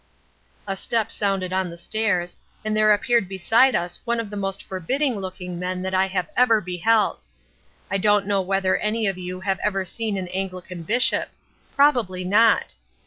[0.65, 4.63] "A step sounded on the stairs, and there appeared beside us one of the most
[4.63, 7.19] forbidding looking men that I have ever beheld.
[7.91, 11.29] I don't know whether any of you have ever seen an Anglican Bishop.
[11.75, 12.73] Probably not.